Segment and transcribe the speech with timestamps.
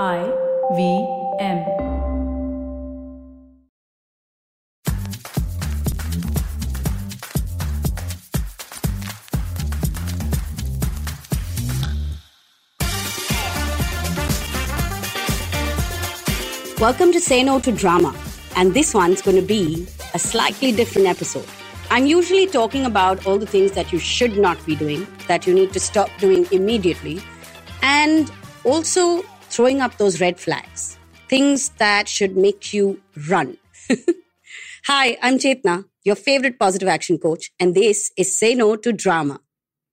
[0.00, 0.24] I
[0.74, 1.06] V
[1.38, 1.66] M.
[16.80, 18.16] Welcome to Say No to Drama,
[18.56, 21.44] and this one's going to be a slightly different episode.
[21.90, 25.52] I'm usually talking about all the things that you should not be doing, that you
[25.52, 27.20] need to stop doing immediately,
[27.82, 28.32] and
[28.64, 29.22] also
[29.52, 30.98] throwing up those red flags,
[31.28, 33.58] things that should make you run.
[34.86, 39.40] Hi, I'm Chetna, your favorite positive action coach, and this is Say No to Drama.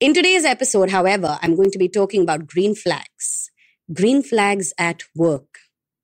[0.00, 3.50] In today's episode, however, I'm going to be talking about green flags.
[3.92, 5.58] Green flags at work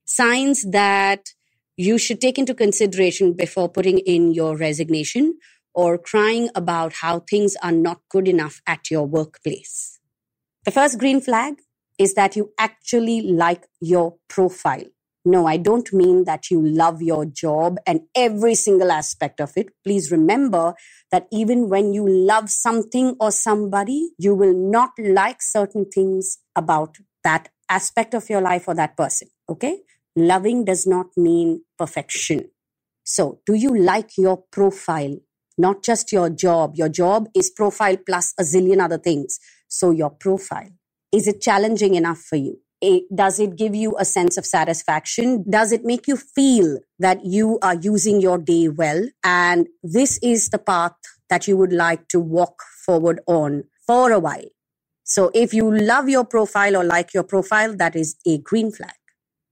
[0.04, 1.30] signs that
[1.76, 5.38] you should take into consideration before putting in your resignation
[5.74, 9.98] or crying about how things are not good enough at your workplace.
[10.64, 11.54] The first green flag
[11.98, 14.84] is that you actually like your profile.
[15.26, 19.68] No, I don't mean that you love your job and every single aspect of it.
[19.82, 20.74] Please remember
[21.10, 26.96] that even when you love something or somebody, you will not like certain things about
[27.22, 29.28] that aspect of your life or that person.
[29.48, 29.78] Okay?
[30.14, 32.50] Loving does not mean perfection.
[33.02, 35.16] So, do you like your profile?
[35.56, 36.72] Not just your job.
[36.74, 39.38] Your job is profile plus a zillion other things.
[39.68, 40.70] So, your profile.
[41.14, 42.58] Is it challenging enough for you?
[42.80, 45.44] It, does it give you a sense of satisfaction?
[45.48, 49.06] Does it make you feel that you are using your day well?
[49.22, 50.96] And this is the path
[51.30, 54.48] that you would like to walk forward on for a while.
[55.04, 58.96] So if you love your profile or like your profile, that is a green flag.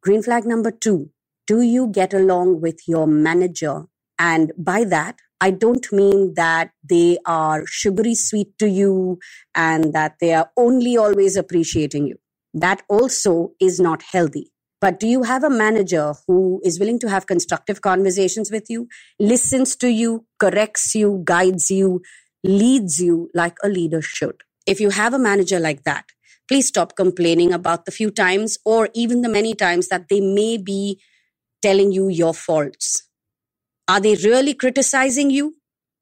[0.03, 1.11] Green flag number two,
[1.47, 3.85] do you get along with your manager?
[4.19, 9.19] And by that, I don't mean that they are sugary sweet to you
[9.57, 12.19] and that they are only always appreciating you.
[12.55, 14.53] That also is not healthy.
[14.81, 18.87] But do you have a manager who is willing to have constructive conversations with you,
[19.19, 22.03] listens to you, corrects you, guides you,
[22.45, 24.43] leads you like a leader should?
[24.65, 26.05] If you have a manager like that,
[26.47, 30.57] please stop complaining about the few times or even the many times that they may
[30.57, 31.01] be
[31.63, 33.09] telling you your faults.
[33.93, 35.57] Are they really criticizing you?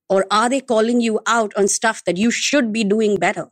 [0.08, 3.48] Or are they calling you out on stuff that you should be doing better?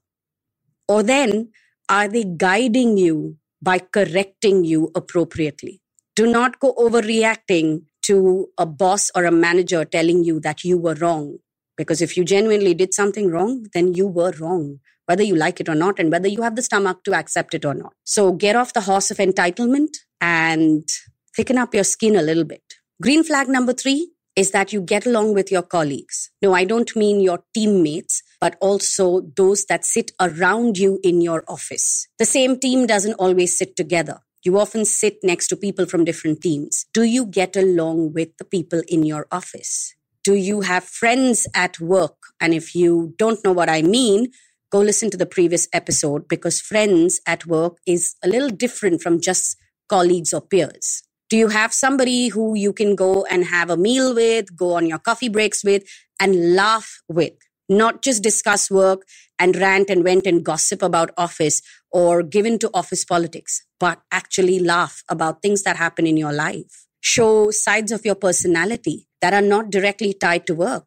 [0.86, 1.50] Or then,
[1.88, 5.80] are they guiding you by correcting you appropriately?
[6.14, 10.94] Do not go overreacting to a boss or a manager telling you that you were
[10.94, 11.38] wrong.
[11.76, 15.70] Because if you genuinely did something wrong, then you were wrong whether you like it
[15.70, 17.94] or not, and whether you have the stomach to accept it or not.
[18.04, 20.86] So get off the horse of entitlement and
[21.34, 22.62] thicken up your skin a little bit.
[23.00, 26.30] Green flag number three is that you get along with your colleagues.
[26.40, 31.42] No, I don't mean your teammates, but also those that sit around you in your
[31.48, 32.06] office.
[32.20, 34.20] The same team doesn't always sit together.
[34.44, 36.86] You often sit next to people from different teams.
[36.94, 39.96] Do you get along with the people in your office?
[40.22, 42.14] Do you have friends at work?
[42.40, 44.28] And if you don't know what I mean,
[44.70, 49.20] go listen to the previous episode because friends at work is a little different from
[49.20, 49.56] just
[49.88, 51.02] colleagues or peers.
[51.28, 54.86] Do you have somebody who you can go and have a meal with, go on
[54.86, 55.84] your coffee breaks with,
[56.18, 57.34] and laugh with?
[57.68, 59.02] Not just discuss work
[59.38, 64.58] and rant and vent and gossip about office or give to office politics, but actually
[64.58, 66.86] laugh about things that happen in your life.
[67.00, 70.86] Show sides of your personality that are not directly tied to work.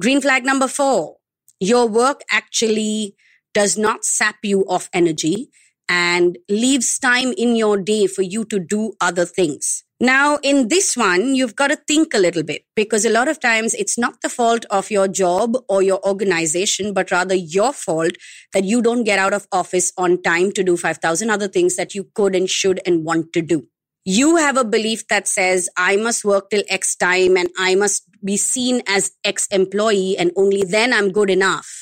[0.00, 1.16] Green flag number four
[1.60, 3.14] your work actually
[3.52, 5.50] does not sap you of energy
[5.90, 9.82] and leaves time in your day for you to do other things.
[10.02, 13.38] Now, in this one, you've got to think a little bit because a lot of
[13.38, 18.12] times it's not the fault of your job or your organization, but rather your fault
[18.54, 21.94] that you don't get out of office on time to do 5,000 other things that
[21.94, 23.66] you could and should and want to do.
[24.06, 28.04] You have a belief that says, I must work till X time and I must
[28.24, 31.79] be seen as X employee and only then I'm good enough.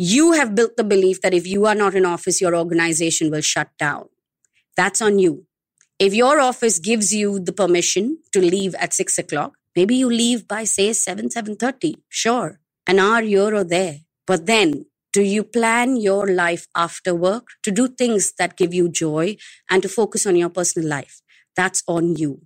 [0.00, 3.40] You have built the belief that if you are not in office, your organization will
[3.40, 4.08] shut down.
[4.76, 5.46] That's on you.
[5.98, 10.46] If your office gives you the permission to leave at six o'clock, maybe you leave
[10.46, 11.96] by say seven, seven thirty.
[12.08, 12.60] Sure.
[12.86, 13.96] An hour here or there.
[14.24, 18.88] But then do you plan your life after work to do things that give you
[18.88, 19.36] joy
[19.68, 21.22] and to focus on your personal life?
[21.56, 22.42] That's on you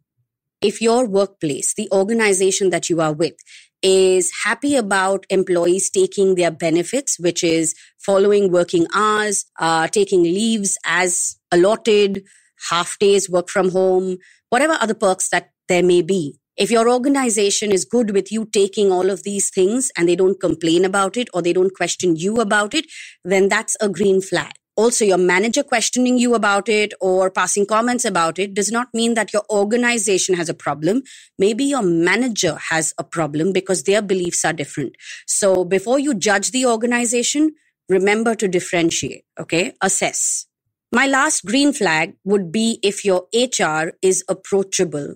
[0.62, 3.34] if your workplace, the organization that you are with,
[3.82, 10.78] is happy about employees taking their benefits, which is following working hours, uh, taking leaves
[10.84, 12.24] as allotted,
[12.70, 14.18] half days work from home,
[14.50, 16.38] whatever other perks that there may be.
[16.56, 20.38] If your organization is good with you taking all of these things and they don't
[20.38, 22.86] complain about it or they don't question you about it,
[23.24, 24.52] then that's a green flag.
[24.76, 29.14] Also your manager questioning you about it or passing comments about it does not mean
[29.14, 31.02] that your organization has a problem.
[31.38, 34.96] Maybe your manager has a problem because their beliefs are different.
[35.26, 37.54] So before you judge the organization,
[37.88, 39.74] remember to differentiate, okay?
[39.82, 40.46] Assess.
[40.90, 45.14] My last green flag would be if your HR is approachable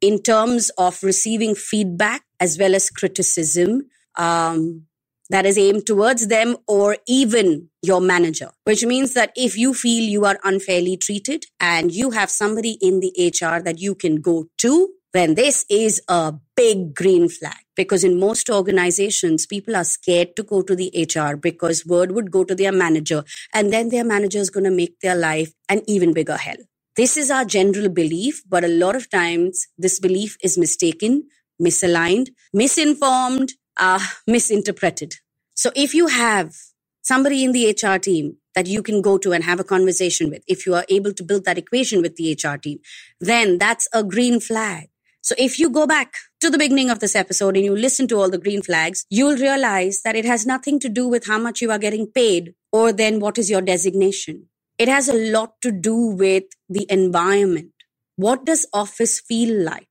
[0.00, 4.87] in terms of receiving feedback as well as criticism um,
[5.30, 10.02] that is aimed towards them or even your manager, which means that if you feel
[10.02, 14.46] you are unfairly treated and you have somebody in the HR that you can go
[14.58, 20.36] to, then this is a big green flag because in most organizations, people are scared
[20.36, 24.04] to go to the HR because word would go to their manager and then their
[24.04, 26.56] manager is going to make their life an even bigger hell.
[26.96, 31.28] This is our general belief, but a lot of times this belief is mistaken,
[31.62, 35.14] misaligned, misinformed, uh, misinterpreted.
[35.54, 36.54] So if you have
[37.02, 40.42] somebody in the HR team that you can go to and have a conversation with,
[40.46, 42.78] if you are able to build that equation with the HR team,
[43.20, 44.88] then that's a green flag.
[45.20, 48.16] So if you go back to the beginning of this episode and you listen to
[48.16, 51.60] all the green flags, you'll realize that it has nothing to do with how much
[51.60, 54.48] you are getting paid or then what is your designation.
[54.78, 57.72] It has a lot to do with the environment.
[58.16, 59.88] What does office feel like?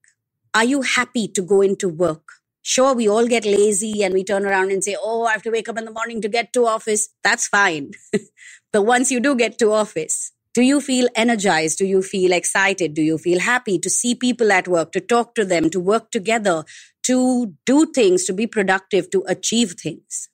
[0.54, 2.24] Are you happy to go into work?
[2.70, 5.52] Sure, we all get lazy and we turn around and say, Oh, I have to
[5.52, 7.08] wake up in the morning to get to office.
[7.24, 7.92] That's fine.
[8.74, 11.78] but once you do get to office, do you feel energized?
[11.78, 12.94] Do you feel excited?
[12.94, 16.12] Do you feel happy to see people at work, to talk to them, to work
[16.12, 16.66] together,
[17.04, 20.28] to do things, to be productive, to achieve things?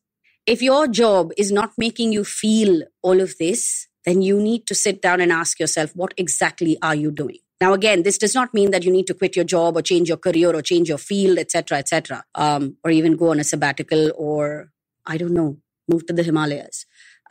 [0.48, 4.74] If your job is not making you feel all of this, then you need to
[4.74, 7.38] sit down and ask yourself, what exactly are you doing?
[7.64, 10.10] Now, again, this does not mean that you need to quit your job or change
[10.14, 14.12] your career or change your field, etc., etc., um, or even go on a sabbatical
[14.16, 14.70] or
[15.14, 15.58] I don't know,
[15.92, 16.86] move to the Himalayas.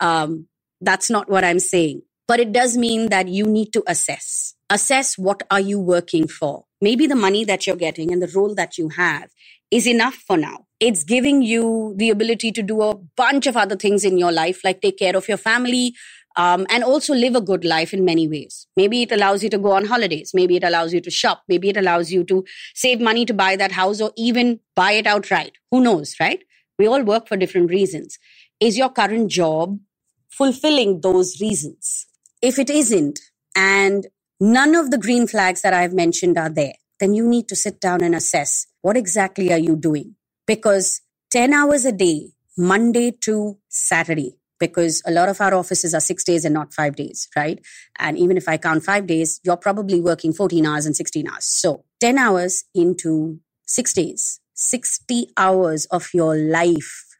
[0.09, 0.47] Um,
[0.89, 5.17] that's not what I'm saying but it does mean that you need to assess assess
[5.17, 8.77] what are you working for maybe the money that you're getting and the role that
[8.77, 9.29] you have
[9.71, 13.75] is enough for now it's giving you the ability to do a bunch of other
[13.75, 15.93] things in your life like take care of your family
[16.35, 18.67] um, and also live a good life in many ways.
[18.75, 20.31] Maybe it allows you to go on holidays.
[20.33, 21.43] Maybe it allows you to shop.
[21.47, 22.43] Maybe it allows you to
[22.73, 25.53] save money to buy that house or even buy it outright.
[25.71, 26.43] Who knows, right?
[26.79, 28.17] We all work for different reasons.
[28.59, 29.79] Is your current job
[30.29, 32.07] fulfilling those reasons?
[32.41, 33.19] If it isn't,
[33.55, 34.07] and
[34.39, 37.79] none of the green flags that I've mentioned are there, then you need to sit
[37.79, 40.15] down and assess what exactly are you doing?
[40.45, 41.01] Because
[41.31, 44.35] 10 hours a day, Monday to Saturday,
[44.67, 47.59] because a lot of our offices are six days and not five days, right?
[47.99, 51.45] And even if I count five days, you're probably working 14 hours and 16 hours.
[51.45, 57.13] So 10 hours into six days, 60 hours of your life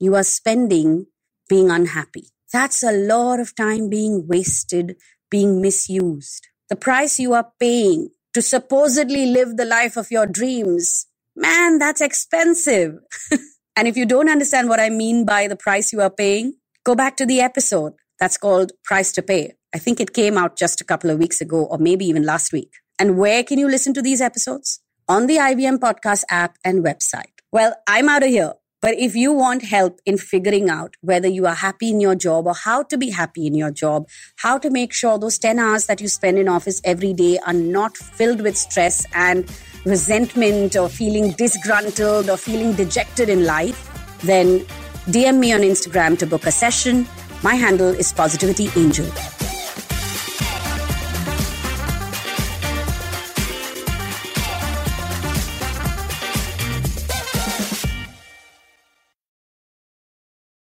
[0.00, 1.06] you are spending
[1.48, 2.24] being unhappy.
[2.52, 4.96] That's a lot of time being wasted,
[5.30, 6.48] being misused.
[6.70, 11.06] The price you are paying to supposedly live the life of your dreams,
[11.36, 12.94] man, that's expensive.
[13.76, 16.54] and if you don't understand what I mean by the price you are paying,
[16.90, 19.52] go back to the episode that's called Price to Pay.
[19.72, 22.52] I think it came out just a couple of weeks ago, or maybe even last
[22.52, 22.72] week.
[22.98, 24.80] And where can you listen to these episodes?
[25.08, 27.36] On the IVM Podcast app and website.
[27.52, 28.54] Well, I'm out of here.
[28.82, 32.48] But if you want help in figuring out whether you are happy in your job
[32.48, 34.08] or how to be happy in your job,
[34.38, 37.52] how to make sure those 10 hours that you spend in office every day are
[37.52, 39.48] not filled with stress and
[39.84, 43.86] resentment or feeling disgruntled or feeling dejected in life,
[44.24, 44.66] then
[45.06, 47.06] DM me on Instagram to book a session.
[47.42, 49.06] My handle is Positivity Angel.